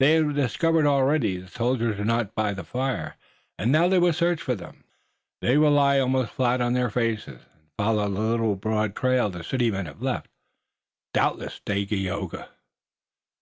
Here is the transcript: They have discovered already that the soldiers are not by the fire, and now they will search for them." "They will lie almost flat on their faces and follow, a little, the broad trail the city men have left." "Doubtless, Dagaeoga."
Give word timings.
They 0.00 0.14
have 0.14 0.34
discovered 0.34 0.84
already 0.84 1.36
that 1.36 1.44
the 1.44 1.50
soldiers 1.52 2.00
are 2.00 2.04
not 2.04 2.34
by 2.34 2.54
the 2.54 2.64
fire, 2.64 3.14
and 3.56 3.70
now 3.70 3.86
they 3.86 4.00
will 4.00 4.12
search 4.12 4.42
for 4.42 4.56
them." 4.56 4.82
"They 5.42 5.56
will 5.58 5.70
lie 5.70 6.00
almost 6.00 6.32
flat 6.32 6.60
on 6.60 6.72
their 6.72 6.90
faces 6.90 7.42
and 7.54 7.70
follow, 7.78 8.08
a 8.08 8.08
little, 8.08 8.54
the 8.54 8.60
broad 8.62 8.96
trail 8.96 9.30
the 9.30 9.44
city 9.44 9.70
men 9.70 9.86
have 9.86 10.02
left." 10.02 10.28
"Doubtless, 11.14 11.60
Dagaeoga." 11.64 12.48